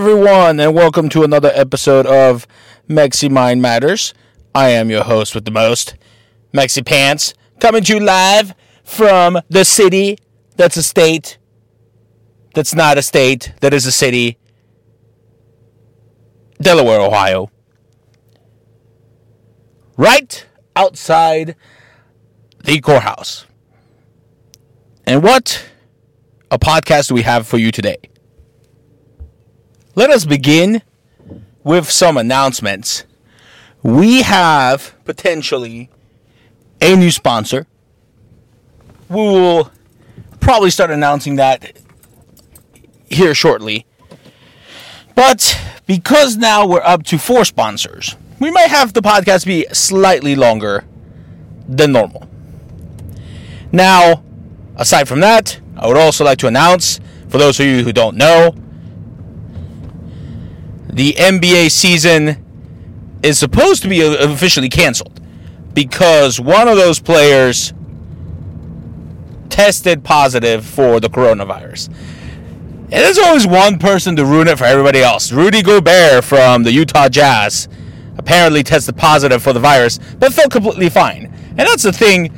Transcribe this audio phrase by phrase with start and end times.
[0.00, 2.46] Everyone, and welcome to another episode of
[2.88, 4.14] Mexi Mind Matters.
[4.54, 5.94] I am your host with the most,
[6.54, 10.16] Mexi Pants, coming to you live from the city
[10.56, 11.36] that's a state
[12.54, 14.38] that's not a state that is a city,
[16.62, 17.50] Delaware, Ohio.
[19.98, 20.46] Right
[20.76, 21.56] outside
[22.64, 23.44] the courthouse.
[25.04, 25.62] And what
[26.50, 27.98] a podcast we have for you today?
[29.96, 30.82] Let us begin
[31.64, 33.04] with some announcements.
[33.82, 35.90] We have potentially
[36.80, 37.66] a new sponsor.
[39.08, 39.72] We will
[40.38, 41.76] probably start announcing that
[43.08, 43.84] here shortly.
[45.16, 50.36] But because now we're up to four sponsors, we might have the podcast be slightly
[50.36, 50.84] longer
[51.68, 52.28] than normal.
[53.72, 54.22] Now,
[54.76, 58.16] aside from that, I would also like to announce, for those of you who don't
[58.16, 58.54] know,
[60.92, 62.44] the NBA season
[63.22, 65.20] is supposed to be officially canceled
[65.74, 67.72] because one of those players
[69.50, 71.88] tested positive for the coronavirus.
[71.88, 75.30] And there's always one person to ruin it for everybody else.
[75.30, 77.68] Rudy Gobert from the Utah Jazz
[78.18, 81.26] apparently tested positive for the virus, but felt completely fine.
[81.50, 82.32] And that's the thing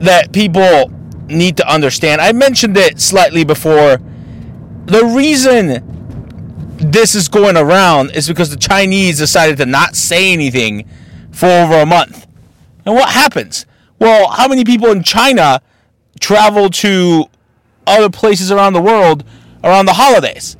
[0.00, 0.90] that people
[1.26, 2.20] need to understand.
[2.20, 4.00] I mentioned it slightly before.
[4.86, 5.99] The reason
[6.80, 10.88] this is going around is because the Chinese decided to not say anything
[11.30, 12.26] for over a month.
[12.84, 13.66] And what happens?
[13.98, 15.60] Well, how many people in China
[16.18, 17.26] travel to
[17.86, 19.24] other places around the world
[19.62, 20.56] around the holidays?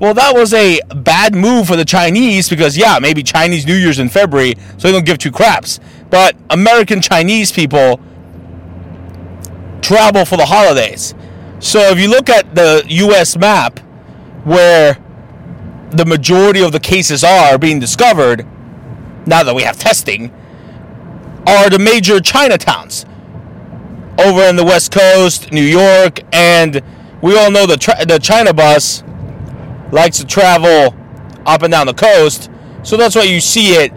[0.00, 3.98] Well, that was a bad move for the Chinese because, yeah, maybe Chinese New Year's
[3.98, 5.78] in February, so they don't give two craps.
[6.08, 8.00] But American Chinese people
[9.82, 11.14] travel for the holidays.
[11.58, 13.78] So if you look at the US map,
[14.44, 14.96] where
[15.90, 18.46] the majority of the cases are being discovered,
[19.26, 20.32] now that we have testing,
[21.46, 23.06] are the major Chinatowns
[24.18, 26.80] over in the West Coast, New York, and
[27.22, 29.02] we all know the tra- the China bus
[29.90, 30.94] likes to travel
[31.46, 32.50] up and down the coast,
[32.82, 33.92] so that's why you see it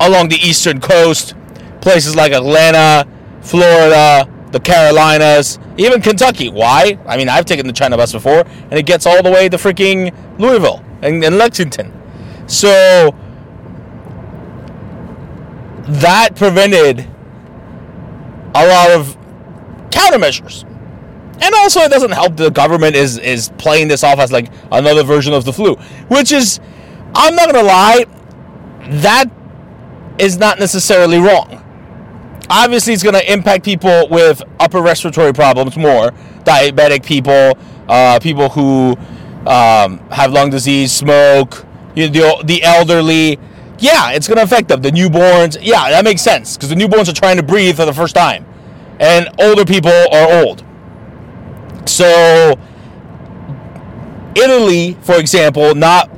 [0.00, 1.34] along the eastern coast,
[1.80, 3.08] places like Atlanta,
[3.40, 6.50] Florida, the Carolinas, even Kentucky.
[6.50, 6.98] Why?
[7.06, 9.56] I mean, I've taken the China bus before, and it gets all the way to
[9.56, 11.92] freaking Louisville and Lexington.
[12.46, 13.14] So
[15.88, 17.08] that prevented
[18.54, 19.16] a lot of
[19.90, 20.64] countermeasures.
[21.40, 25.04] And also, it doesn't help the government is is playing this off as like another
[25.04, 25.76] version of the flu,
[26.08, 26.58] which is,
[27.14, 28.04] I'm not gonna lie,
[29.02, 29.26] that
[30.18, 31.64] is not necessarily wrong.
[32.50, 36.10] Obviously, it's gonna impact people with upper respiratory problems more,
[36.42, 37.56] diabetic people,
[37.88, 38.96] uh, people who
[39.46, 43.38] um, have lung disease, smoke, you know, the, the elderly.
[43.78, 44.82] Yeah, it's going to affect them.
[44.82, 45.56] The newborns.
[45.60, 48.44] Yeah, that makes sense because the newborns are trying to breathe for the first time.
[48.98, 50.64] And older people are old.
[51.86, 52.58] So,
[54.34, 56.10] Italy, for example, not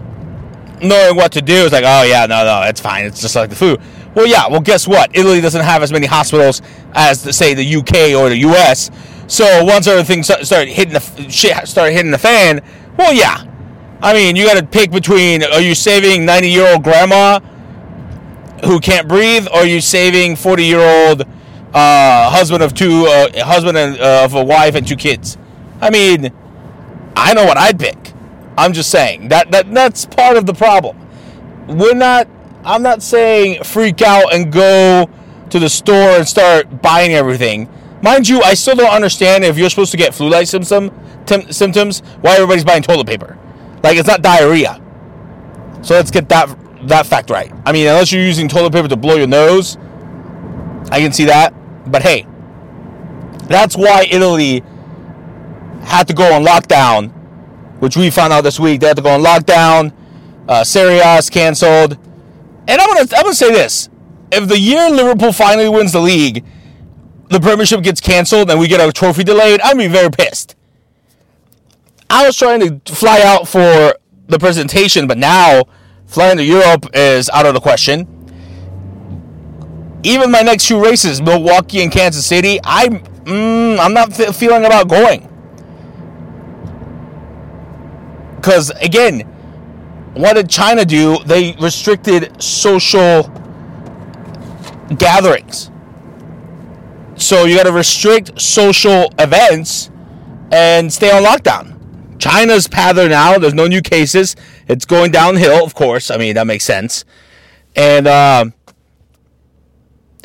[0.83, 3.05] knowing what to do is like, oh, yeah, no, no, it's fine.
[3.05, 3.81] It's just like the food.
[4.15, 5.11] Well, yeah, well, guess what?
[5.15, 6.63] Italy doesn't have as many hospitals
[6.95, 8.91] as, say, the UK or the US.
[9.31, 12.63] So once everything started hitting the shit started hitting the fan,
[13.01, 13.47] well, yeah.
[14.03, 17.41] I mean, you got to pick between are you saving 90 year old grandma
[18.65, 21.23] who can't breathe, or are you saving 40 year old
[21.73, 25.39] uh, husband of two, uh, husband and, uh, of a wife and two kids?
[25.81, 26.31] I mean,
[27.17, 28.13] I know what I'd pick.
[28.59, 30.99] I'm just saying that, that that's part of the problem.
[31.67, 32.29] We're not.
[32.63, 35.09] I'm not saying freak out and go
[35.49, 37.71] to the store and start buying everything.
[38.03, 40.91] Mind you, I still don't understand if you're supposed to get flu-like symptom,
[41.31, 43.39] tim- symptoms, why everybody's buying toilet paper.
[43.83, 44.81] Like it's not diarrhea.
[45.83, 46.57] So let's get that
[46.89, 47.53] that fact right.
[47.65, 49.77] I mean, unless you're using toilet paper to blow your nose,
[50.91, 51.55] I can see that.
[51.91, 52.27] But hey,
[53.47, 54.63] that's why Italy
[55.83, 57.11] had to go on lockdown,
[57.81, 58.81] which we found out this week.
[58.81, 59.93] They had to go on lockdown.
[60.49, 61.97] Uh, Serie A is canceled.
[62.69, 63.89] And I'm gonna I'm gonna say this:
[64.31, 66.45] if the year Liverpool finally wins the league,
[67.29, 70.57] the premiership gets canceled and we get our trophy delayed, I'd be very pissed.
[72.11, 73.95] I was trying to fly out for
[74.27, 75.63] the presentation, but now
[76.07, 78.09] flying to Europe is out of the question.
[80.03, 84.89] Even my next two races, Milwaukee and Kansas City, I'm mm, I'm not feeling about
[84.89, 85.29] going.
[88.37, 89.21] Because again,
[90.15, 91.19] what did China do?
[91.25, 93.23] They restricted social
[94.99, 95.71] gatherings.
[97.15, 99.91] So you got to restrict social events
[100.51, 101.70] and stay on lockdown.
[102.21, 103.39] China's pather now.
[103.39, 104.37] There's no new cases.
[104.69, 106.11] It's going downhill, of course.
[106.11, 107.05] I mean, that makes sense.
[107.75, 108.47] And uh,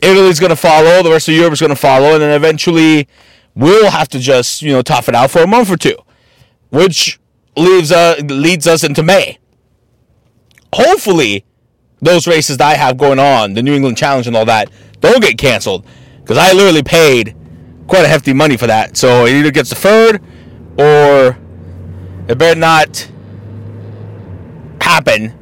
[0.03, 1.01] Italy's going to follow.
[1.01, 2.13] The rest of Europe is going to follow.
[2.13, 3.07] And then eventually
[3.55, 5.97] we'll have to just, you know, tough it out for a month or two,
[6.69, 7.19] which
[7.55, 9.39] leaves uh, leads us into May.
[10.73, 11.45] Hopefully,
[12.01, 14.69] those races that I have going on, the New England Challenge and all that,
[14.99, 15.85] don't get canceled.
[16.19, 17.35] Because I literally paid
[17.87, 18.97] quite a hefty money for that.
[18.97, 20.21] So it either gets deferred
[20.77, 21.37] or
[22.27, 23.09] it better not
[24.81, 25.33] happen.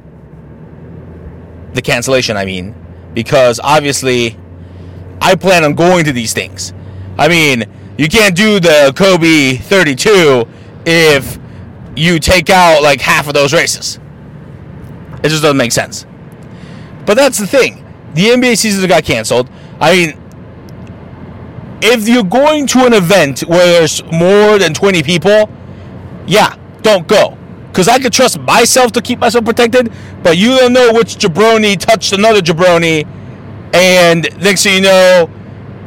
[1.74, 2.76] The cancellation, I mean.
[3.14, 4.38] Because obviously,
[5.22, 6.74] I plan on going to these things.
[7.18, 7.66] I mean,
[7.98, 10.46] you can't do the Kobe 32
[10.86, 11.38] if
[11.96, 14.00] you take out like half of those races.
[15.24, 16.06] It just doesn't make sense.
[17.06, 17.86] But that's the thing.
[18.14, 19.50] The NBA season got canceled.
[19.80, 20.20] I mean,
[21.82, 25.50] if you're going to an event where there's more than 20 people,
[26.26, 27.38] yeah, don't go.
[27.68, 29.92] Because I could trust myself to keep myself protected,
[30.22, 33.08] but you don't know which jabroni touched another jabroni,
[33.74, 35.30] and next thing you know,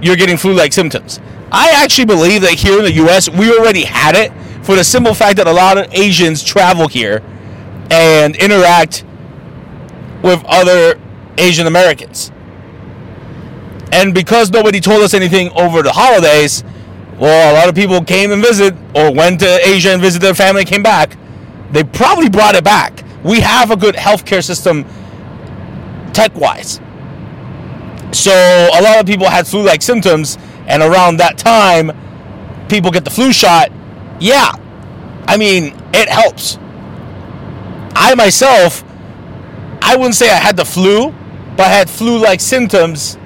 [0.03, 1.21] you're getting flu like symptoms.
[1.53, 4.33] I actually believe that here in the US, we already had it
[4.65, 7.23] for the simple fact that a lot of Asians travel here
[7.91, 9.05] and interact
[10.23, 11.01] with other
[11.39, 12.33] Asian Americans.
[13.93, 16.65] And because nobody told us anything over the holidays,
[17.19, 20.35] well, a lot of people came and visit or went to Asia and visited their
[20.35, 21.17] family came back.
[21.73, 23.03] They probably brought it back.
[23.25, 24.85] We have a good healthcare system
[26.13, 26.81] tech wise.
[28.13, 31.93] So a lot of people had flu like symptoms, and around that time,
[32.69, 33.71] people get the flu shot.
[34.21, 34.53] Yeah,
[35.27, 36.59] I mean, it helps.
[37.95, 38.85] I myself,
[39.83, 41.11] I wouldn't say I had the flu,
[41.57, 43.19] but I had flu like symptoms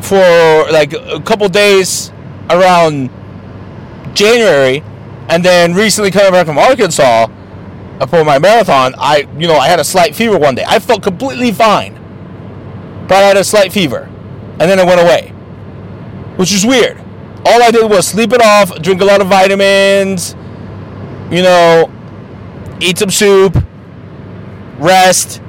[0.00, 2.12] for like a couple days
[2.50, 3.10] around
[4.14, 4.82] January,
[5.28, 7.26] and then recently coming back from Arkansas
[8.00, 10.64] uh, for my marathon, I you know I had a slight fever one day.
[10.66, 11.94] I felt completely fine,
[13.08, 14.08] but I had a slight fever,
[14.58, 15.28] and then it went away,
[16.36, 16.98] which is weird.
[17.46, 20.34] All I did was sleep it off, drink a lot of vitamins,
[21.30, 21.92] you know,
[22.80, 23.56] eat some soup,
[24.78, 25.40] rest.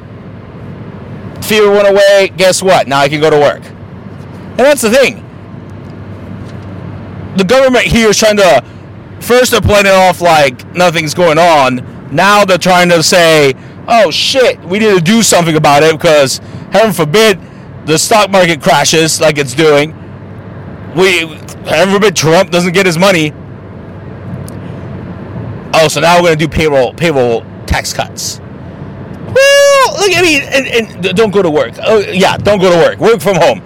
[1.42, 2.32] Fever went away.
[2.36, 2.88] Guess what?
[2.88, 3.64] Now I can go to work.
[3.64, 5.25] And that's the thing
[7.36, 8.64] the government here is trying to
[9.20, 12.10] first they're playing it off like nothing's going on.
[12.14, 13.54] Now they're trying to say,
[13.88, 16.38] "Oh shit, we need to do something about it because
[16.72, 17.40] heaven forbid
[17.86, 19.92] the stock market crashes like it's doing.
[20.96, 21.20] We
[21.66, 23.34] heaven forbid Trump doesn't get his money.
[25.74, 28.40] Oh, so now we're gonna do payroll payroll tax cuts.
[28.40, 31.74] Well, look, I mean, and, and don't go to work.
[31.84, 33.00] Oh, yeah, don't go to work.
[33.00, 33.62] Work from home.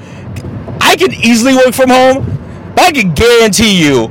[0.82, 2.39] I can easily work from home
[2.78, 4.08] I can guarantee you,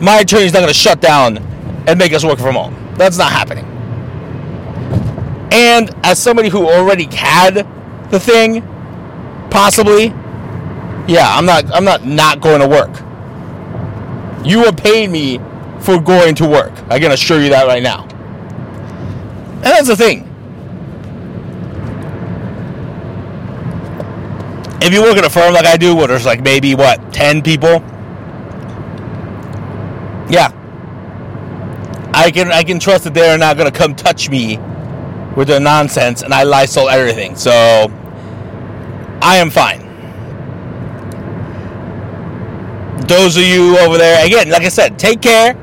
[0.00, 1.38] my attorney's not going to shut down
[1.88, 2.94] and make us work from home.
[2.96, 3.64] That's not happening.
[5.52, 7.66] And as somebody who already had
[8.10, 8.62] the thing,
[9.50, 10.06] possibly,
[11.08, 11.64] yeah, I'm not.
[11.72, 12.90] I'm not not going to work.
[14.44, 15.38] You are paying me
[15.80, 16.72] for going to work.
[16.90, 18.04] I can assure you that right now.
[19.56, 20.25] And that's the thing.
[24.80, 27.42] If you work at a firm like I do, where there's like maybe what ten
[27.42, 27.82] people,
[30.28, 30.50] yeah,
[32.12, 34.58] I can I can trust that they're not gonna come touch me
[35.36, 37.36] with their nonsense, and I Lysol everything.
[37.36, 37.50] So
[39.22, 39.84] I am fine.
[43.06, 45.54] Those of you over there, again, like I said, take care.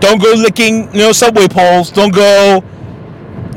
[0.00, 1.90] Don't go licking, you know, subway poles.
[1.90, 2.62] Don't go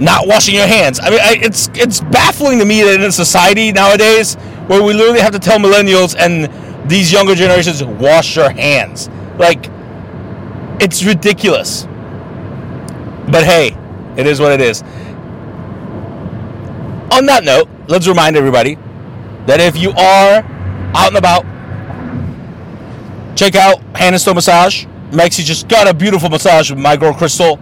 [0.02, 1.00] not washing your hands.
[1.00, 4.36] I mean, I, it's it's baffling to me that in a society nowadays
[4.68, 9.10] where we literally have to tell millennials and these younger generations wash your hands.
[9.38, 9.70] Like,
[10.82, 11.84] it's ridiculous.
[13.32, 13.78] But hey,
[14.18, 14.82] it is what it is.
[17.12, 18.76] On that note, let's remind everybody
[19.46, 20.44] that if you are
[20.96, 21.44] out and about,
[23.38, 24.86] check out Hand and Stone Massage.
[25.12, 27.60] Mexi just got a beautiful massage with my girl Crystal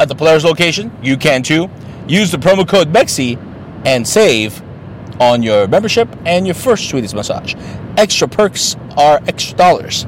[0.00, 0.90] at the Polaris location.
[1.02, 1.70] You can too.
[2.08, 3.36] Use the promo code MEXI
[3.84, 4.62] and save
[5.20, 7.54] on your membership and your first Swedish massage.
[7.96, 10.04] Extra perks are extra dollars.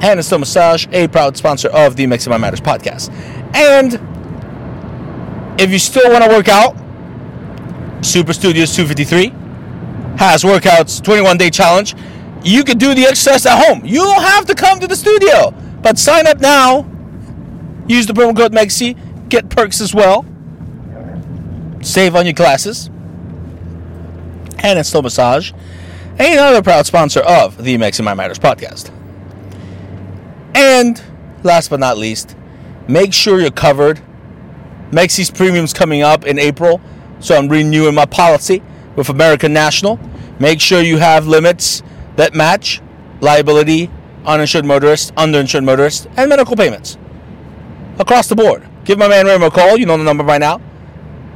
[0.00, 3.10] Hand and Stone Massage, a proud sponsor of the Mexi Mind Matters podcast.
[3.54, 3.94] And
[5.60, 6.76] if you still want to work out,
[8.04, 9.28] Super Studios 253
[10.18, 11.94] has workouts 21 day challenge.
[12.42, 13.84] You can do the exercise at home.
[13.84, 15.52] You don't have to come to the studio.
[15.80, 16.86] But sign up now.
[17.86, 19.28] Use the promo code MEXI.
[19.28, 20.26] Get perks as well.
[21.84, 22.88] Save on your classes.
[24.60, 25.52] And Stone Massage,
[26.18, 28.90] another proud sponsor of the Mexi Mind Matters podcast.
[30.54, 31.02] And
[31.42, 32.34] last but not least,
[32.88, 34.00] make sure you're covered.
[34.92, 36.80] Mexi's premium's coming up in April,
[37.20, 38.62] so I'm renewing my policy
[38.96, 40.00] with American National.
[40.38, 41.82] Make sure you have limits
[42.16, 42.80] that match
[43.20, 43.90] liability,
[44.24, 46.96] uninsured motorist, underinsured motorist, and medical payments
[47.98, 48.66] across the board.
[48.84, 49.76] Give my man Ramo a call.
[49.76, 50.62] You know the number by now.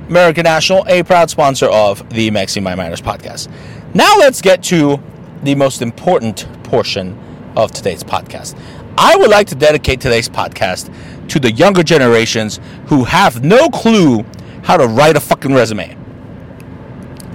[0.09, 3.51] American National, a proud sponsor of the Mexi Mind Matters podcast.
[3.95, 5.03] Now let's get to
[5.43, 7.19] the most important portion
[7.57, 8.59] of today's podcast.
[8.97, 10.93] I would like to dedicate today's podcast
[11.29, 14.25] to the younger generations who have no clue
[14.63, 15.93] how to write a fucking resume,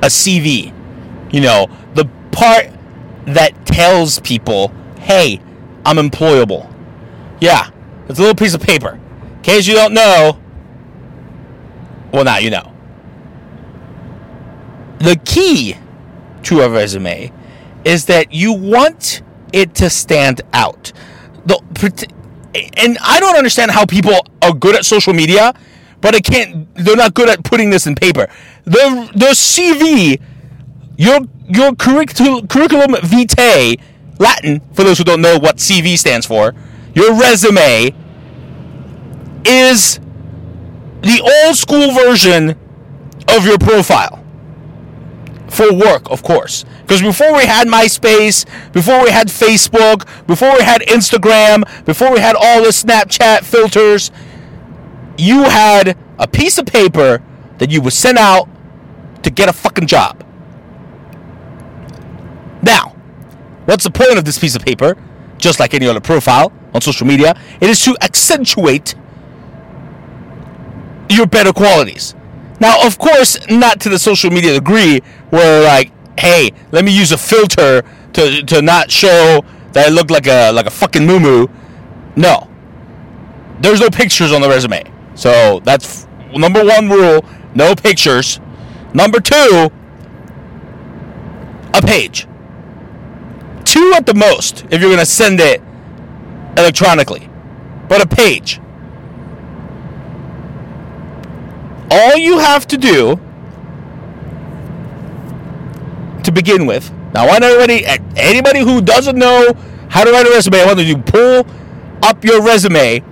[0.01, 0.73] a CV.
[1.31, 2.69] You know, the part
[3.27, 5.39] that tells people, hey,
[5.85, 6.73] I'm employable.
[7.39, 7.69] Yeah,
[8.09, 8.99] it's a little piece of paper.
[9.35, 10.39] In case you don't know,
[12.13, 12.71] well, now you know.
[14.99, 15.75] The key
[16.43, 17.31] to a resume
[17.83, 20.93] is that you want it to stand out.
[21.45, 21.59] The,
[22.77, 25.53] and I don't understand how people are good at social media,
[25.99, 26.73] but I can't.
[26.75, 28.27] They're not good at putting this in paper.
[28.65, 30.21] The the CV,
[30.97, 33.77] your your curriculum curriculum vitae,
[34.19, 36.53] Latin for those who don't know what CV stands for,
[36.93, 37.93] your resume
[39.45, 39.99] is
[41.03, 42.51] the old school version
[43.27, 44.23] of your profile
[45.49, 46.65] for work, of course.
[46.81, 52.19] Because before we had MySpace, before we had Facebook, before we had Instagram, before we
[52.19, 54.11] had all the Snapchat filters,
[55.17, 57.21] you had a piece of paper
[57.59, 58.49] that you would send out
[59.23, 60.23] to get a fucking job.
[62.61, 62.95] Now,
[63.65, 64.97] what's the point of this piece of paper?
[65.37, 68.95] Just like any other profile on social media, it is to accentuate
[71.09, 72.15] your better qualities.
[72.59, 77.11] Now, of course, not to the social media degree where like, hey, let me use
[77.11, 77.83] a filter
[78.13, 79.43] to to not show
[79.73, 81.47] that I look like a like a fucking moo
[82.15, 82.49] No.
[83.59, 84.83] There's no pictures on the resume.
[85.15, 88.39] So that's number one rule, no pictures.
[88.93, 89.69] Number two,
[91.73, 92.27] a page.
[93.65, 95.61] Two at the most if you're gonna send it
[96.57, 97.29] electronically.
[97.87, 98.59] But a page.
[101.93, 103.19] All you have to do
[106.23, 106.91] to begin with.
[107.13, 107.85] Now, I want everybody,
[108.15, 109.53] anybody who doesn't know
[109.89, 111.45] how to write a resume, I want you to pull
[112.01, 113.03] up your resume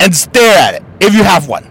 [0.00, 1.64] and stare at it if you have one.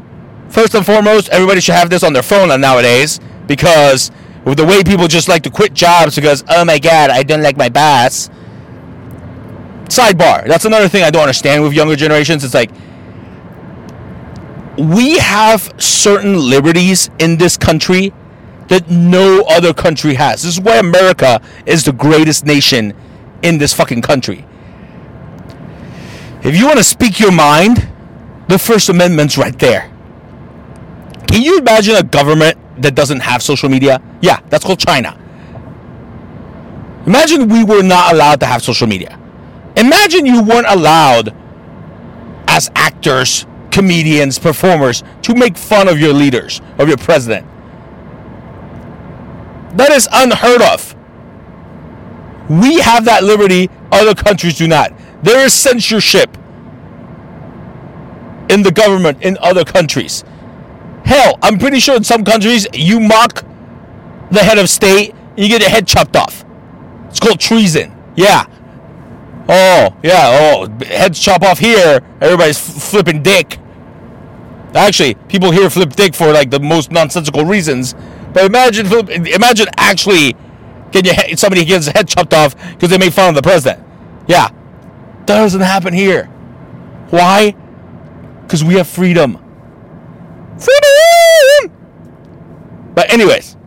[0.49, 4.11] First and foremost, everybody should have this on their phone nowadays because
[4.43, 7.43] with the way people just like to quit jobs because, oh my god, I don't
[7.43, 8.29] like my boss.
[9.85, 10.47] Sidebar.
[10.47, 12.43] That's another thing I don't understand with younger generations.
[12.43, 12.71] It's like,
[14.77, 18.13] we have certain liberties in this country
[18.69, 20.43] that no other country has.
[20.43, 22.93] This is why America is the greatest nation
[23.43, 24.45] in this fucking country.
[26.43, 27.87] If you want to speak your mind,
[28.47, 29.91] the First Amendment's right there.
[31.27, 34.01] Can you imagine a government that doesn't have social media?
[34.21, 35.17] Yeah, that's called China.
[37.05, 39.19] Imagine we were not allowed to have social media.
[39.75, 41.35] Imagine you weren't allowed
[42.47, 47.47] as actors comedians, performers to make fun of your leaders, of your president.
[49.77, 50.95] That is unheard of.
[52.49, 54.91] We have that liberty, other countries do not.
[55.23, 56.37] There is censorship
[58.49, 60.23] in the government in other countries.
[61.05, 63.45] Hell, I'm pretty sure in some countries you mock
[64.31, 66.45] the head of state you get your head chopped off.
[67.07, 67.95] It's called treason.
[68.15, 68.45] Yeah.
[69.49, 70.55] Oh, yeah.
[70.55, 72.01] Oh, heads chop off here.
[72.21, 73.59] Everybody's f- flipping dick.
[74.73, 77.93] Actually, people here flip dick for like the most nonsensical reasons.
[78.33, 78.85] But imagine,
[79.27, 80.35] imagine actually
[80.91, 83.85] getting your somebody gets head chopped off because they made fun of the president.
[84.27, 84.47] Yeah,
[85.25, 86.25] that doesn't happen here.
[87.09, 87.51] Why?
[88.43, 89.33] Because we have freedom.
[90.57, 91.77] Freedom.
[92.93, 93.57] But anyways,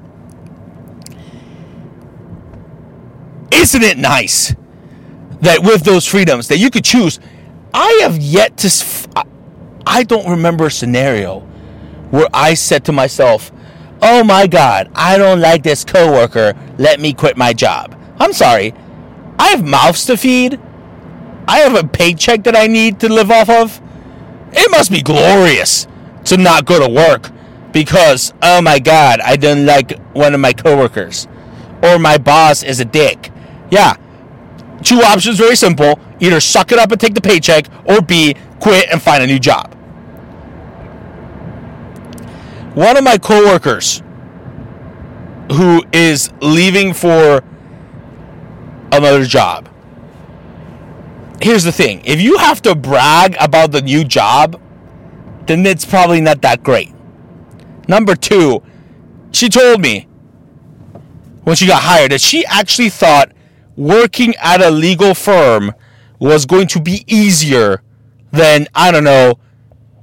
[3.52, 4.54] isn't it nice
[5.44, 7.20] that with those freedoms that you could choose?
[7.72, 8.70] I have yet to.
[9.86, 11.40] I don't remember a scenario
[12.10, 13.52] where I said to myself,
[14.02, 16.54] "Oh my God, I don't like this coworker.
[16.78, 18.74] Let me quit my job." I'm sorry.
[19.38, 20.60] I have mouths to feed.
[21.46, 23.80] I have a paycheck that I need to live off of.
[24.52, 25.86] It must be glorious
[26.26, 27.30] to not go to work
[27.72, 31.26] because, oh my God, I don't like one of my coworkers
[31.82, 33.30] or my boss is a dick.
[33.70, 33.96] Yeah.
[34.84, 35.98] Two options, very simple.
[36.20, 39.38] Either suck it up and take the paycheck, or B, quit and find a new
[39.38, 39.74] job.
[42.74, 44.02] One of my coworkers
[45.52, 47.42] who is leaving for
[48.92, 49.68] another job.
[51.40, 54.60] Here's the thing if you have to brag about the new job,
[55.46, 56.92] then it's probably not that great.
[57.88, 58.62] Number two,
[59.32, 60.08] she told me
[61.42, 63.32] when she got hired that she actually thought
[63.76, 65.72] working at a legal firm
[66.18, 67.82] was going to be easier
[68.32, 69.38] than, I don't know,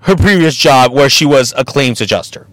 [0.02, 2.48] her previous job where she was a claims adjuster.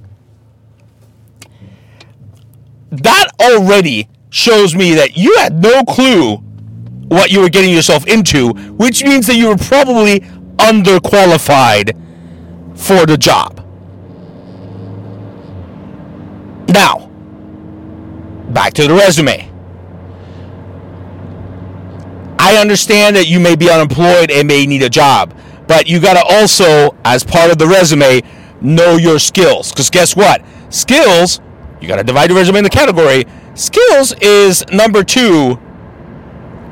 [2.91, 6.37] That already shows me that you had no clue
[7.09, 10.21] what you were getting yourself into, which means that you were probably
[10.59, 11.97] underqualified
[12.77, 13.65] for the job.
[16.69, 17.07] Now,
[18.51, 19.48] back to the resume.
[22.39, 25.35] I understand that you may be unemployed and may need a job,
[25.67, 28.23] but you got to also, as part of the resume,
[28.61, 29.71] know your skills.
[29.71, 30.43] Because guess what?
[30.71, 31.41] Skills,
[31.81, 33.25] you got to divide your resume into category.
[33.55, 35.59] Skills is number two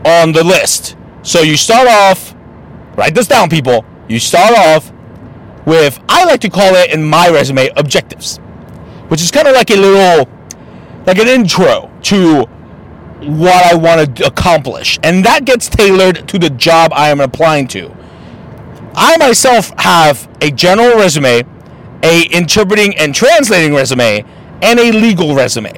[0.04, 0.96] on the list.
[1.22, 2.34] So you start off,
[2.96, 3.84] write this down, people.
[4.08, 4.92] You start off
[5.66, 8.38] with, I like to call it in my resume, objectives,
[9.08, 10.30] which is kind of like a little,
[11.06, 12.46] like an intro to
[13.26, 14.98] what I want to accomplish.
[15.02, 17.94] And that gets tailored to the job I am applying to.
[18.94, 21.44] I myself have a general resume,
[22.02, 24.24] a interpreting and translating resume,
[24.62, 25.72] and a legal resume.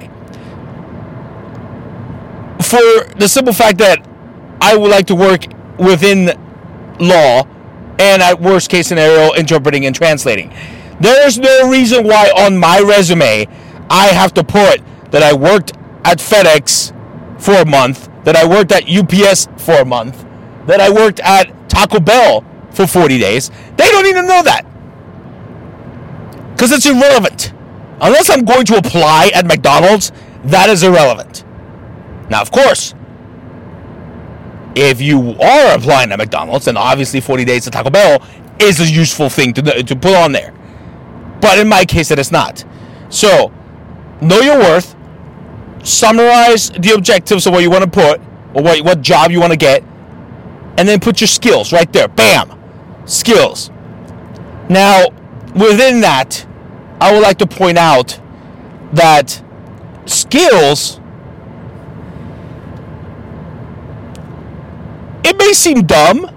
[2.62, 4.06] For the simple fact that
[4.60, 5.44] I would like to work
[5.78, 6.26] within
[7.00, 7.46] law
[7.98, 10.52] and at worst case scenario interpreting and translating.
[11.00, 13.46] There's no reason why on my resume
[13.90, 15.72] I have to put that I worked
[16.04, 16.92] at FedEx
[17.38, 20.26] for a month, that I worked at UPS for a month,
[20.66, 23.50] that I worked at Taco Bell for 40 days.
[23.76, 24.62] They don't even know that.
[26.52, 27.52] Because it's irrelevant.
[28.00, 30.12] Unless I'm going to apply at McDonald's,
[30.44, 31.44] that is irrelevant.
[32.30, 32.94] Now, of course,
[34.74, 38.22] if you are applying at McDonald's, then obviously 40 days at Taco Bell
[38.60, 40.52] is a useful thing to, to put on there.
[41.40, 42.64] But in my case, it is not.
[43.08, 43.52] So,
[44.20, 44.94] know your worth,
[45.88, 48.20] summarize the objectives of what you want to put,
[48.54, 49.82] or what, what job you want to get,
[50.76, 52.08] and then put your skills right there.
[52.08, 52.58] Bam!
[53.06, 53.70] Skills.
[54.68, 55.06] Now,
[55.54, 56.46] within that,
[57.00, 58.20] I would like to point out
[58.92, 59.42] that
[60.06, 61.00] skills
[65.24, 66.30] it may seem dumb,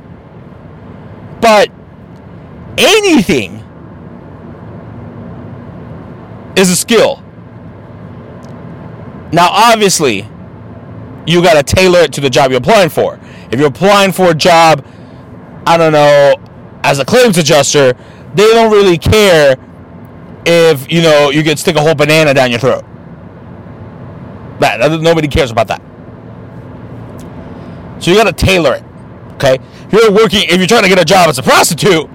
[1.40, 1.70] but
[2.78, 3.64] anything
[6.56, 7.21] is a skill.
[9.32, 10.28] Now, obviously,
[11.26, 13.20] you got to tailor it to the job you're applying for.
[13.52, 14.86] If you're applying for a job,
[15.66, 16.36] I don't know,
[16.84, 17.94] as a claims adjuster,
[18.34, 19.56] they don't really care
[20.46, 22.84] if you know you could stick a whole banana down your throat.
[24.60, 25.82] That nobody cares about that.
[28.00, 28.84] So you got to tailor it.
[29.34, 32.10] Okay, if you're working, if you're trying to get a job as a prostitute,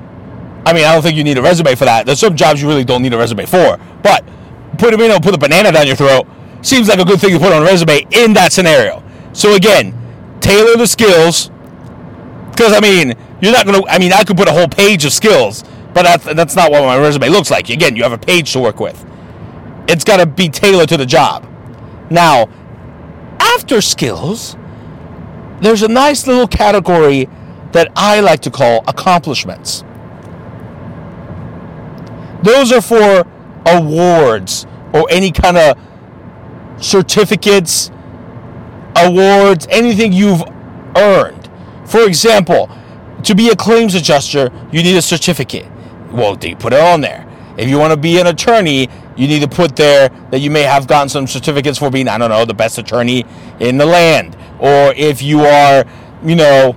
[0.64, 2.07] I mean, I don't think you need a resume for that.
[2.07, 4.24] There's some jobs you really don't need a resume for, but
[4.79, 6.26] put it, you know, put a banana down your throat
[6.66, 9.02] seems like a good thing to put on a resume in that scenario.
[9.33, 9.94] So again,
[10.40, 11.50] tailor the skills.
[12.50, 13.83] Because I mean, you're not gonna.
[13.88, 16.83] I mean, I could put a whole page of skills, but that's that's not what
[16.83, 17.68] my resume looks like.
[17.68, 19.05] Again, you have a page to work with.
[19.88, 21.46] It's got to be tailored to the job.
[22.11, 22.48] Now,
[23.38, 24.57] after skills,
[25.61, 27.29] there's a nice little category
[27.72, 29.85] that I like to call accomplishments.
[32.42, 33.26] Those are for
[33.66, 35.79] awards or any kind of
[36.79, 37.91] certificates,
[38.97, 40.43] awards, anything you've
[40.97, 41.49] earned.
[41.87, 42.71] For example,
[43.23, 45.67] to be a claims adjuster, you need a certificate.
[46.11, 47.27] Well, they put it on there.
[47.57, 50.62] If you want to be an attorney, you need to put there that you may
[50.62, 53.25] have gotten some certificates for being, I don't know, the best attorney
[53.61, 54.37] in the land.
[54.59, 55.85] Or if you are,
[56.25, 56.77] you know,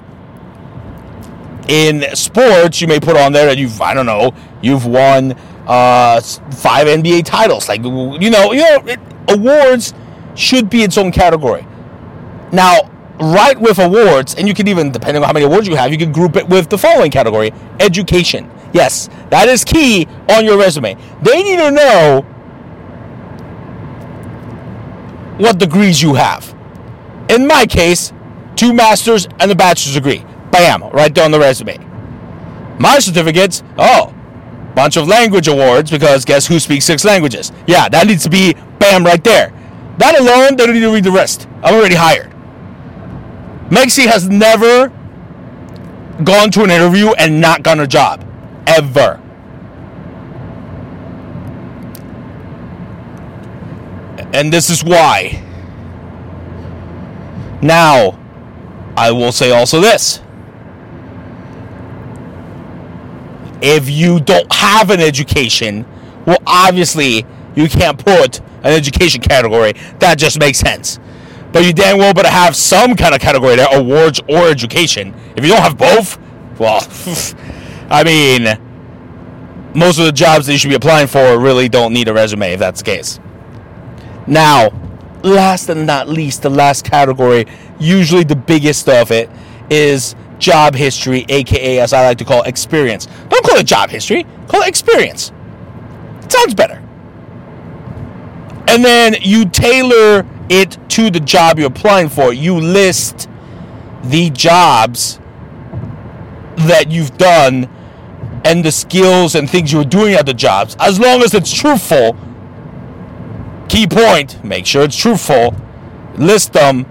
[1.67, 5.33] in sports, you may put on there that you've, I don't know, you've won
[5.67, 7.67] uh, five NBA titles.
[7.67, 9.93] Like, you know, you know, it, awards
[10.35, 11.65] should be its own category.
[12.51, 12.89] Now,
[13.19, 15.97] right with awards, and you can even, depending on how many awards you have, you
[15.97, 18.49] can group it with the following category education.
[18.73, 20.95] Yes, that is key on your resume.
[21.21, 22.21] They need to know
[25.37, 26.55] what degrees you have.
[27.29, 28.13] In my case,
[28.55, 30.25] two masters and a bachelor's degree.
[30.51, 31.77] Bam, right there on the resume.
[32.79, 34.13] My certificates, oh,
[34.79, 37.51] bunch of language awards because guess who speaks six languages?
[37.67, 39.51] Yeah, that needs to be bam right there.
[39.97, 41.49] That alone, they don't need to read the rest.
[41.61, 42.31] I'm already hired.
[43.69, 44.87] Mexi has never
[46.23, 48.25] gone to an interview and not gotten a job.
[48.67, 49.21] Ever.
[54.31, 55.43] And this is why.
[57.61, 58.17] Now,
[58.95, 60.21] I will say also this.
[63.61, 65.85] If you don't have an education,
[66.25, 69.73] well, obviously, you can't put an education category.
[69.99, 70.99] That just makes sense.
[71.51, 75.13] But you damn well better have some kind of category there, awards or education.
[75.35, 76.19] If you don't have both,
[76.59, 76.79] well,
[77.89, 78.59] I mean,
[79.73, 82.53] most of the jobs that you should be applying for really don't need a resume
[82.53, 83.19] if that's the case.
[84.27, 84.69] Now,
[85.23, 87.45] last and not least, the last category,
[87.79, 89.29] usually the biggest of it,
[89.71, 93.07] is job history, aka as I like to call experience.
[93.29, 95.31] Don't call it job history, call it experience.
[96.23, 96.81] It sounds better.
[98.67, 102.33] And then you tailor it to the job you're applying for.
[102.33, 103.29] You list
[104.03, 105.19] the jobs
[106.57, 107.69] that you've done
[108.45, 111.53] and the skills and things you were doing at the jobs, as long as it's
[111.53, 112.17] truthful
[113.69, 115.55] Key point, make sure it's truthful.
[116.15, 116.87] List them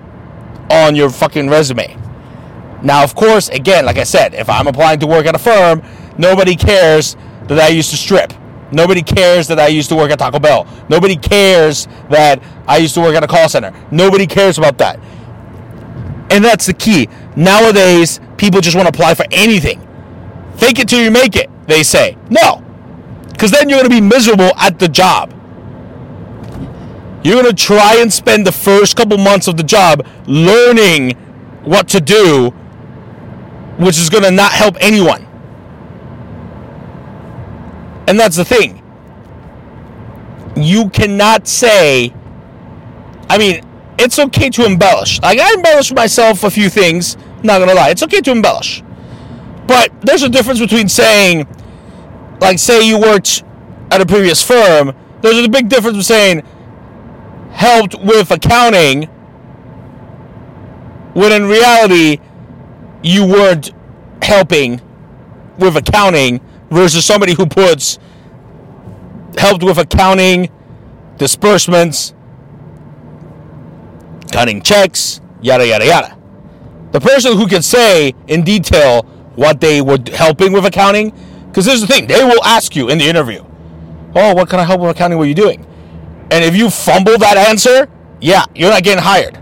[0.70, 1.96] on your fucking resume.
[2.82, 5.82] Now, of course, again, like I said, if I'm applying to work at a firm,
[6.16, 7.16] nobody cares
[7.48, 8.32] that I used to strip.
[8.70, 10.66] Nobody cares that I used to work at Taco Bell.
[10.88, 13.72] Nobody cares that I used to work at a call center.
[13.90, 15.00] Nobody cares about that.
[16.30, 17.08] And that's the key.
[17.34, 19.80] Nowadays, people just want to apply for anything.
[20.56, 22.16] Fake it till you make it, they say.
[22.28, 22.62] No.
[23.30, 25.32] Because then you're going to be miserable at the job.
[27.24, 31.12] You're going to try and spend the first couple months of the job learning
[31.64, 32.52] what to do,
[33.78, 35.24] which is going to not help anyone.
[38.08, 38.82] And that's the thing.
[40.56, 42.12] You cannot say,
[43.28, 43.62] I mean,
[43.98, 45.20] it's okay to embellish.
[45.20, 47.90] Like, I embellish myself a few things, not going to lie.
[47.90, 48.82] It's okay to embellish.
[49.66, 51.46] But there's a difference between saying,
[52.40, 53.44] like, say you worked
[53.90, 56.42] at a previous firm, there's a big difference between saying,
[57.50, 59.04] helped with accounting
[61.14, 62.20] when in reality
[63.02, 63.72] you weren't
[64.22, 64.80] helping
[65.58, 67.98] with accounting versus somebody who puts
[69.36, 70.50] helped with accounting,
[71.16, 72.14] disbursements,
[74.32, 76.18] cutting checks, yada yada yada.
[76.92, 79.02] The person who can say in detail
[79.36, 81.12] what they were helping with accounting,
[81.46, 83.44] because here's the thing, they will ask you in the interview,
[84.14, 85.64] "Oh, what kind of help with accounting were you doing?"
[86.30, 87.88] And if you fumble that answer,
[88.20, 89.38] yeah, you're not getting hired.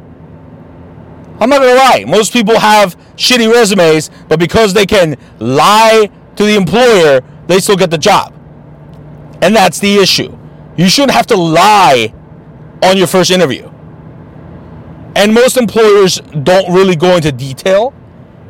[1.41, 2.05] I'm not gonna lie.
[2.07, 7.77] Most people have shitty resumes, but because they can lie to the employer, they still
[7.77, 8.35] get the job.
[9.43, 10.37] And that's the issue.
[10.77, 12.13] You shouldn't have to lie
[12.83, 13.71] on your first interview.
[15.15, 17.95] And most employers don't really go into detail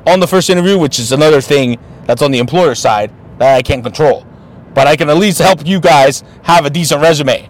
[0.06, 3.62] on the first interview, which is another thing that's on the employer side that I
[3.62, 4.26] can't control.
[4.74, 7.48] But I can at least help you guys have a decent resume.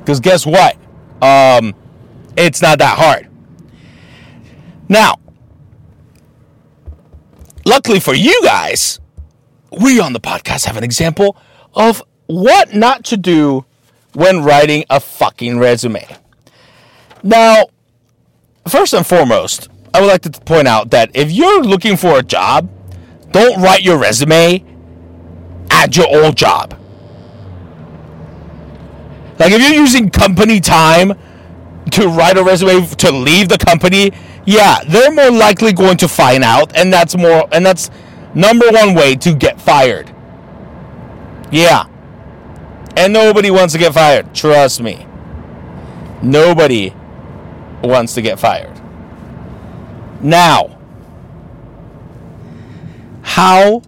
[0.00, 0.76] Because guess what?
[1.20, 1.74] Um,
[2.36, 3.28] it's not that hard.
[4.92, 5.14] Now,
[7.64, 9.00] luckily for you guys,
[9.80, 11.34] we on the podcast have an example
[11.72, 13.64] of what not to do
[14.12, 16.06] when writing a fucking resume.
[17.22, 17.68] Now,
[18.68, 22.22] first and foremost, I would like to point out that if you're looking for a
[22.22, 22.68] job,
[23.30, 24.62] don't write your resume
[25.70, 26.78] at your old job.
[29.38, 31.14] Like if you're using company time
[31.92, 34.12] to write a resume to leave the company,
[34.44, 37.90] yeah, they're more likely going to find out, and that's more and that's
[38.34, 40.14] number one way to get fired.
[41.50, 41.86] Yeah.
[42.96, 44.34] And nobody wants to get fired.
[44.34, 45.06] Trust me.
[46.22, 46.94] Nobody
[47.82, 48.80] wants to get fired.
[50.22, 50.78] Now,
[53.22, 53.82] how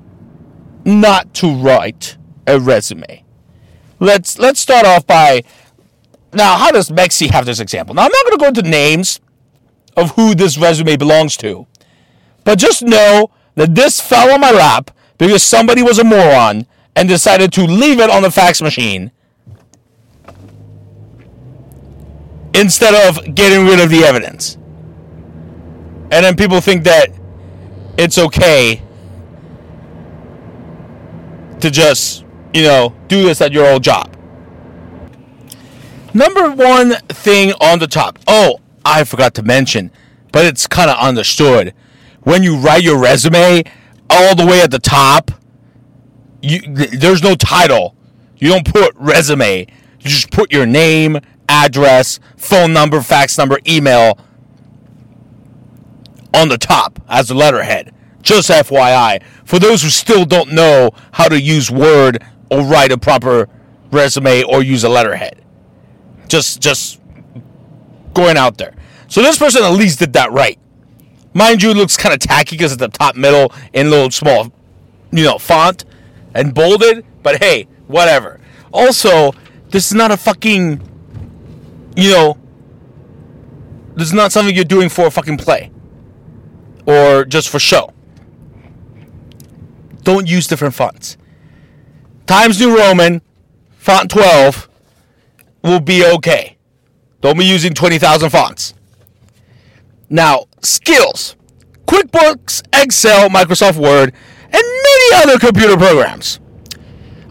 [0.85, 3.25] not to write a resume
[4.01, 5.43] let's let's start off by
[6.33, 6.57] now.
[6.57, 7.95] How does Mexi have this example?
[7.95, 9.21] Now I'm not going to go into names
[9.97, 11.67] of who this resume belongs to,
[12.45, 17.09] but just know that this fell on my lap because somebody was a moron and
[17.09, 19.11] decided to leave it on the fax machine
[22.55, 24.57] instead of getting rid of the evidence.
[26.11, 27.09] And then people think that
[27.97, 28.83] it's okay
[31.61, 34.17] to just you know, do this at your old job.
[36.15, 38.21] Number one thing on the top.
[38.29, 39.91] Oh, I forgot to mention
[40.35, 41.73] but it's kind of understood.
[42.25, 43.63] When you write your resume,
[44.11, 45.31] all the way at the top,
[46.43, 47.95] you there's no title.
[48.39, 49.61] You don't put resume.
[49.61, 54.19] You just put your name, address, phone number, fax number, email
[56.35, 57.95] on the top as a letterhead.
[58.21, 62.99] Just FYI, for those who still don't know how to use Word or write a
[62.99, 63.49] proper
[63.93, 65.45] resume or use a letterhead.
[66.27, 66.99] Just just
[68.15, 68.75] going out there.
[69.09, 70.59] So this person at least did that right.
[71.35, 74.53] Mind you, looks kind of tacky because it's the top middle in little small,
[75.11, 75.85] you know, font
[76.35, 77.05] and bolded.
[77.23, 78.41] But hey, whatever.
[78.73, 79.33] Also,
[79.71, 80.81] this is not a fucking,
[81.97, 82.39] you know,
[83.97, 85.71] this is not something you're doing for a fucking play
[86.87, 87.93] or just for show.
[90.03, 91.17] Don't use different fonts.
[92.27, 93.23] Times New Roman,
[93.79, 94.69] font 12
[95.63, 96.54] will be okay.
[97.25, 98.75] Don't be using 20,000 fonts.
[100.11, 101.37] Now, skills
[101.87, 106.39] QuickBooks, Excel, Microsoft Word, and many other computer programs.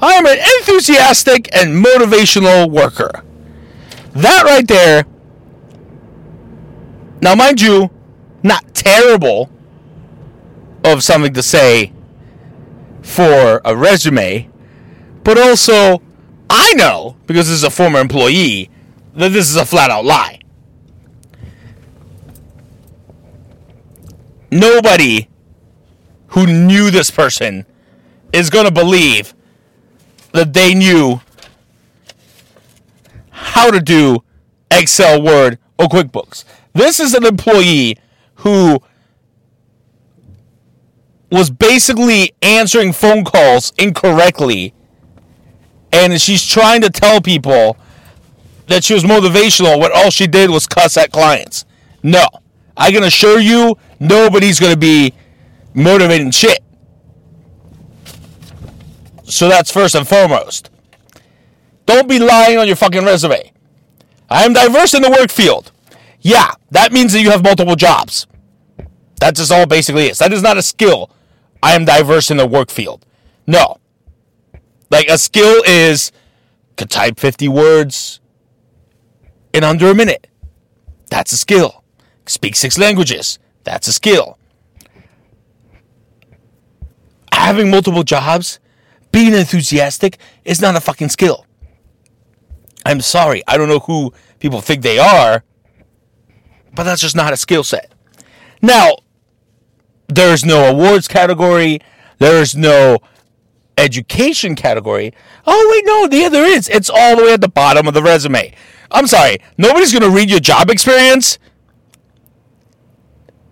[0.01, 3.23] I am an enthusiastic and motivational worker.
[4.13, 5.06] That right there.
[7.21, 7.91] Now, mind you,
[8.41, 9.51] not terrible
[10.84, 11.93] of something to say
[13.03, 14.49] for a resume,
[15.23, 16.01] but also
[16.49, 18.71] I know, because this is a former employee,
[19.13, 20.39] this is a flat out lie.
[24.52, 25.30] Nobody
[26.28, 27.65] who knew this person
[28.32, 29.34] is going to believe
[30.32, 31.21] that they knew
[33.30, 34.23] how to do
[34.71, 36.43] Excel, Word, or QuickBooks.
[36.73, 37.97] This is an employee
[38.36, 38.82] who
[41.32, 44.73] was basically answering phone calls incorrectly.
[45.91, 47.78] And she's trying to tell people
[48.67, 51.65] that she was motivational when all she did was cuss at clients.
[52.02, 52.26] No.
[52.76, 55.13] I can assure you, nobody's going to be
[55.73, 56.60] motivating shit.
[59.23, 60.69] So that's first and foremost.
[61.86, 63.52] Don't be lying on your fucking resume.
[64.30, 65.71] I am diverse in the work field.
[66.21, 68.28] Yeah, that means that you have multiple jobs.
[69.19, 70.17] That's just all basically is.
[70.17, 71.12] That is not a skill.
[71.62, 73.06] I am diverse in the work field.
[73.45, 73.78] No.
[74.89, 76.12] Like a skill is
[76.76, 78.19] could type 50 words
[79.53, 80.27] in under a minute.
[81.09, 81.83] That's a skill.
[82.25, 83.39] Speak six languages.
[83.63, 84.37] That's a skill.
[87.31, 88.59] Having multiple jobs,
[89.11, 91.45] being enthusiastic is not a fucking skill.
[92.85, 93.43] I'm sorry.
[93.47, 95.43] I don't know who people think they are,
[96.73, 97.91] but that's just not a skill set.
[98.61, 98.95] Now,
[100.07, 101.79] there's no awards category.
[102.19, 102.99] There's no
[103.77, 105.13] education category.
[105.45, 106.69] Oh, wait, no, yeah, there is.
[106.69, 108.53] It's all the way at the bottom of the resume.
[108.91, 109.38] I'm sorry.
[109.57, 111.39] Nobody's going to read your job experience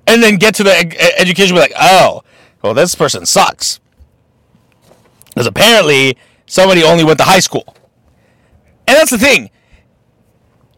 [0.07, 2.23] and then get to the ed- education be like, oh,
[2.62, 3.79] well, this person sucks.
[5.29, 7.75] Because apparently somebody only went to high school.
[8.88, 9.49] And that's the thing.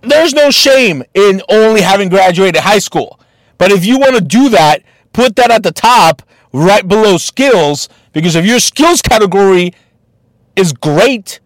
[0.02, 3.20] There's no shame in only having graduated high school.
[3.58, 7.90] But if you want to do that, put that at the top right below skills
[8.14, 9.74] because if your skills category
[10.56, 11.40] is great,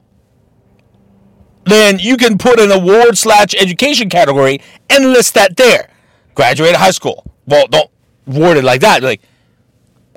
[1.66, 5.90] then you can put an award slash education category and list that there.
[6.36, 7.26] Graduated high school.
[7.46, 7.90] Well, don't
[8.26, 9.02] word it like that.
[9.02, 9.22] Like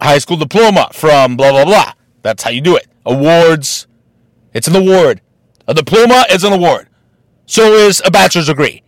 [0.01, 1.93] high school diploma from blah blah blah.
[2.23, 2.87] That's how you do it.
[3.07, 3.87] Awards.
[4.53, 5.21] It's an award.
[5.67, 6.89] A diploma is an award.
[7.47, 8.83] So is a bachelor's degree.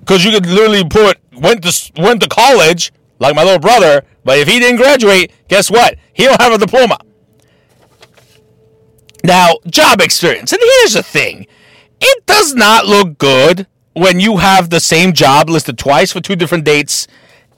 [0.00, 4.38] Because you could literally put went to went to college like my little brother, but
[4.38, 5.96] if he didn't graduate, guess what?
[6.12, 6.98] He don't have a diploma.
[9.22, 10.52] Now, job experience.
[10.52, 11.46] And here's the thing.
[12.00, 16.36] It does not look good when you have the same job listed twice for two
[16.36, 17.06] different dates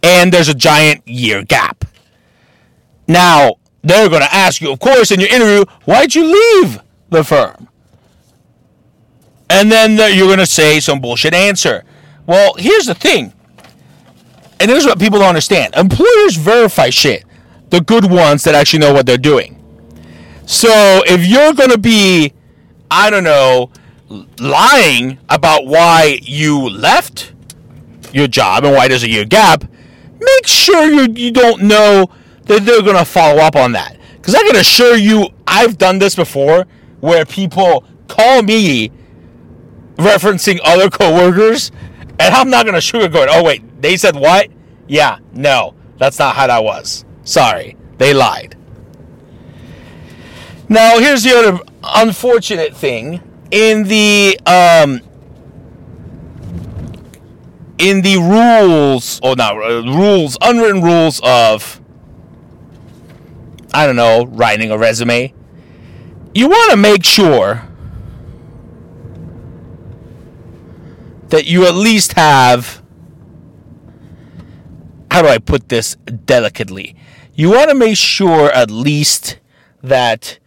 [0.03, 1.85] and there's a giant year gap.
[3.09, 7.25] Now, they're going to ask you, of course, in your interview, why'd you leave the
[7.25, 7.69] firm?
[9.49, 11.85] And then uh, you're going to say some bullshit answer.
[12.27, 13.33] Well, here's the thing.
[14.59, 17.25] And here's what people don't understand employers verify shit,
[17.71, 19.63] the good ones that actually know what they're doing.
[20.47, 22.33] So if you're going to be,
[22.91, 23.71] I don't know,
[24.39, 27.33] lying about why you left
[28.13, 29.65] your job and why there's a year gap,
[30.19, 32.09] make sure you, you don't know
[32.45, 33.99] that they're going to follow up on that.
[34.17, 36.67] Because I can assure you, I've done this before
[37.01, 38.91] where people call me
[39.97, 41.73] referencing other coworkers
[42.19, 43.27] and I'm not going to sugarcoat.
[43.31, 44.49] Oh, wait, they said what?
[44.89, 47.05] Yeah, no, that's not how that was.
[47.25, 48.57] Sorry, they lied.
[50.69, 55.01] Now, here's the other unfortunate thing in the um,
[57.79, 61.81] in the rules, or not uh, rules, unwritten rules of,
[63.73, 65.33] I don't know, writing a resume,
[66.35, 67.69] you want to make sure
[71.29, 72.83] that you at least have
[75.11, 76.95] how do I put this delicately?
[77.35, 79.39] You want to make sure at least
[79.83, 80.39] that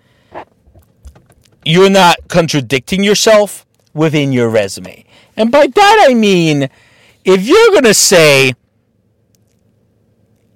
[1.66, 5.06] you're not contradicting yourself within your resume.
[5.36, 6.70] And by that I mean
[7.26, 8.54] if you're going to say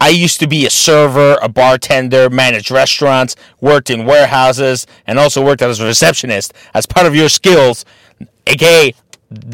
[0.04, 5.42] I used to be a server, a bartender, managed restaurants, worked in warehouses, and also
[5.42, 7.86] worked as a receptionist as part of your skills,
[8.46, 8.94] aka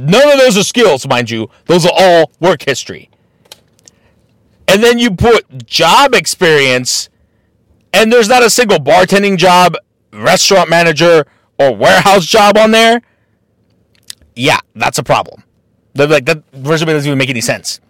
[0.01, 1.49] none of those are skills, mind you.
[1.65, 3.09] Those are all work history
[4.69, 7.09] and then you put job experience,
[7.91, 9.75] and there's not a single bartending job,
[10.13, 11.25] restaurant manager,
[11.57, 13.01] or warehouse job on there,
[14.35, 15.43] yeah, that's a problem.
[15.95, 17.81] Like that resume doesn't even make any sense.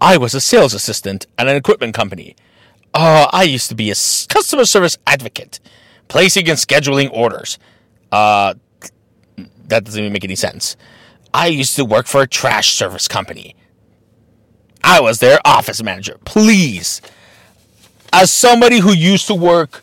[0.00, 2.36] I was a sales assistant at an equipment company.
[2.92, 5.58] Uh, I used to be a customer service advocate,
[6.08, 7.58] placing and scheduling orders.
[8.12, 8.54] Uh,
[9.68, 10.76] that doesn't even make any sense.
[11.32, 13.56] I used to work for a trash service company.
[14.82, 16.18] I was their office manager.
[16.24, 17.02] Please,
[18.12, 19.82] as somebody who used to work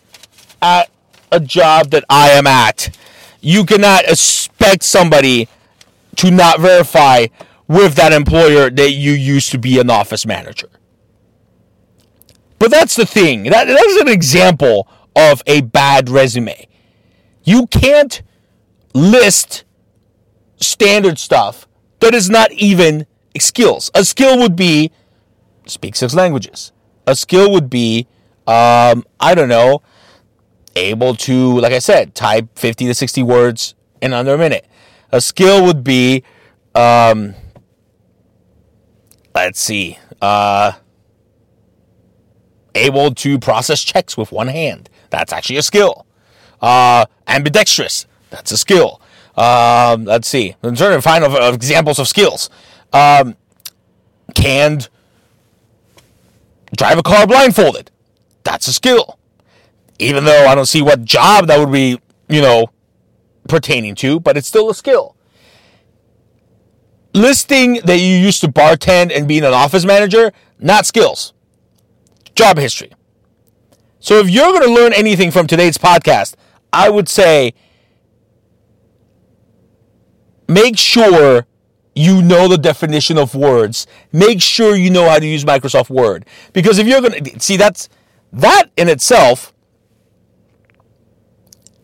[0.62, 0.90] at
[1.32, 2.96] a job that I am at,
[3.42, 5.50] you cannot expect somebody
[6.16, 7.28] to not verify
[7.68, 10.70] with that employer that you used to be an office manager.
[12.60, 13.44] But that's the thing.
[13.44, 16.68] That, that is an example of a bad resume.
[17.44, 18.22] You can't
[18.94, 19.66] list
[20.58, 21.68] standard stuff
[22.00, 23.06] that is not even
[23.40, 23.90] skills.
[23.94, 24.92] A skill would be
[25.66, 26.72] speak six languages.
[27.08, 28.08] A skill would be,
[28.48, 29.82] um, I don't know,
[30.76, 34.66] able to, like I said, type 50 to 60 words in under a minute.
[35.12, 36.24] A skill would be,
[36.76, 37.36] um,
[39.36, 40.74] let's see, uh,
[42.76, 44.90] able to process checks with one hand.
[45.10, 46.06] That's actually a skill.
[46.62, 48.08] Uh, ambidextrous.
[48.30, 49.00] That's a skill.
[49.36, 50.56] Um, let's see.
[50.62, 52.50] I'm trying to find examples of skills.
[52.92, 53.36] Um,
[54.36, 54.90] canned
[56.76, 57.92] drive a car blindfolded.
[58.44, 59.18] That's a skill.
[60.00, 62.68] Even though I don't see what job that would be, you know,
[63.48, 65.16] pertaining to, but it's still a skill.
[67.14, 71.34] Listing that you used to bartend and being an office manager, not skills.
[72.36, 72.92] Job history.
[74.00, 76.36] So if you're going to learn anything from today's podcast,
[76.74, 77.54] I would say
[80.48, 81.46] make sure
[81.96, 83.86] you know the definition of words.
[84.12, 86.26] Make sure you know how to use Microsoft Word.
[86.52, 87.90] Because if you're going to see that's
[88.32, 89.54] that in itself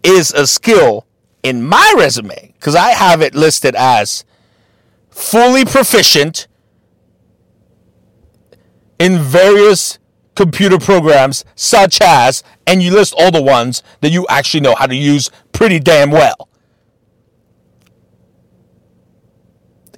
[0.03, 1.05] is a skill
[1.43, 4.25] in my resume because I have it listed as
[5.09, 6.47] fully proficient
[8.97, 9.99] in various
[10.35, 14.87] computer programs such as and you list all the ones that you actually know how
[14.87, 16.49] to use pretty damn well.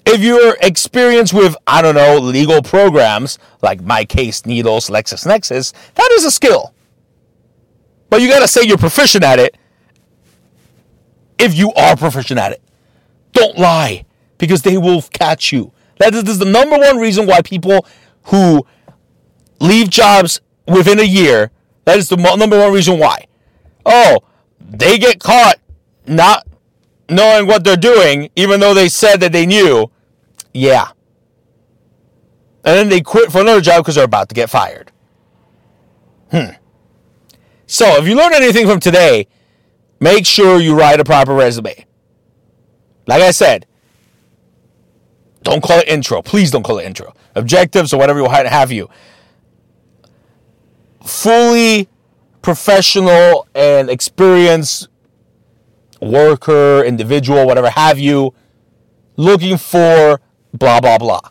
[0.06, 6.12] If you're experienced with, I don't know, legal programs like My Case, Needles, LexisNexis, that
[6.14, 6.74] is a skill.
[8.10, 9.56] But you got to say you're proficient at it
[11.40, 12.62] if you are proficient at it.
[13.32, 14.06] Don't lie
[14.38, 15.72] because they will catch you.
[16.00, 17.86] That is the number one reason why people
[18.26, 18.66] who
[19.60, 21.52] leave jobs within a year,
[21.86, 23.28] that is the number one reason why.
[23.86, 24.20] Oh,
[24.60, 25.60] they get caught
[26.08, 26.48] not
[27.12, 29.92] knowing what they're doing, even though they said that they knew,
[30.54, 30.90] yeah.
[32.64, 34.92] And then they quit for another job because they're about to get fired.
[36.32, 36.52] Hmm.
[37.68, 39.28] So, if you learn anything from today,
[40.00, 41.86] make sure you write a proper resume.
[43.08, 43.66] Like I said,
[45.44, 46.22] don't call it intro.
[46.22, 47.14] Please don't call it intro.
[47.36, 48.90] Objectives or whatever you have you.
[51.04, 51.90] Fully
[52.42, 54.88] professional and experienced
[56.02, 58.34] worker, individual, whatever have you,
[59.18, 60.20] looking for
[60.54, 61.22] blah, blah, blah.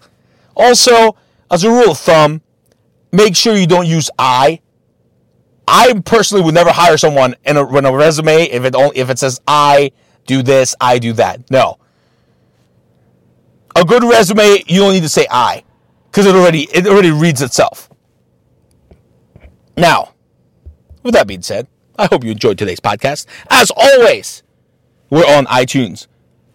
[0.56, 1.16] Also,
[1.50, 2.42] as a rule of thumb,
[3.12, 4.60] make sure you don't use I.
[5.66, 9.10] I personally would never hire someone in a, in a resume if it only, if
[9.10, 9.92] it says I
[10.26, 11.50] do this, I do that.
[11.50, 11.78] No.
[13.76, 15.62] A good resume, you don't need to say I,
[16.06, 17.88] because it already it already reads itself.
[19.76, 20.12] Now,
[21.02, 23.26] with that being said, I hope you enjoyed today's podcast.
[23.48, 24.42] As always,
[25.10, 26.06] we're on iTunes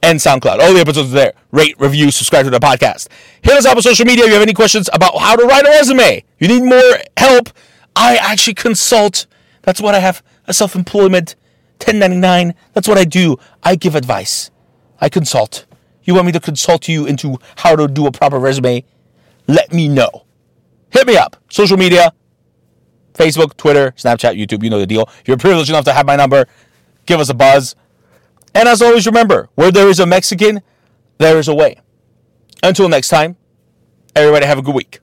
[0.01, 0.60] and SoundCloud.
[0.60, 1.34] All the episodes are there.
[1.51, 3.08] Rate, review, subscribe to the podcast.
[3.41, 5.66] Hit us up on social media if you have any questions about how to write
[5.66, 6.24] a resume.
[6.39, 7.49] You need more help.
[7.95, 9.28] I actually consult.
[9.64, 11.36] That's what I have a self employment
[11.80, 12.53] 1099.
[12.74, 13.38] That's what I do.
[13.64, 14.51] I give advice.
[14.99, 15.66] I consult.
[16.03, 18.84] You want me to consult you into how to do a proper resume?
[19.47, 20.26] Let me know.
[20.91, 21.36] Hit me up.
[21.49, 22.14] Social media
[23.16, 24.64] Facebook, Twitter, Snapchat, YouTube.
[24.64, 25.10] You know the deal.
[25.22, 26.45] If you're privileged enough to have my number,
[27.06, 27.76] give us a buzz.
[28.56, 30.62] And as always, remember where there is a Mexican,
[31.18, 31.82] there is a way.
[32.64, 33.36] Until next time,
[34.16, 35.01] everybody have a good week.